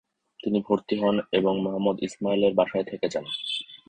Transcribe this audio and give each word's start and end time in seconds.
তিনি 0.39 0.59
ভর্তি 0.67 0.95
হন 1.01 1.15
এবং 1.31 1.53
মুহাম্মদ 1.61 1.97
ইসমাইলের 2.03 2.53
বাসায় 2.53 2.83
থেকে 2.83 3.07
যান। 3.09 3.25